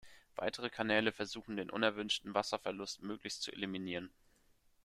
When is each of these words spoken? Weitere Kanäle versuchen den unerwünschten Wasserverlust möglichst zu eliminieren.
Weitere 0.35 0.71
Kanäle 0.71 1.11
versuchen 1.11 1.57
den 1.57 1.69
unerwünschten 1.69 2.33
Wasserverlust 2.33 3.03
möglichst 3.03 3.43
zu 3.43 3.51
eliminieren. 3.51 4.09